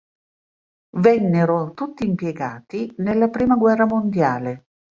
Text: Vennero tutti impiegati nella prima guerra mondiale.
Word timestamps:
Vennero 0.97 1.73
tutti 1.75 2.07
impiegati 2.07 2.91
nella 2.97 3.29
prima 3.29 3.53
guerra 3.53 3.85
mondiale. 3.85 4.65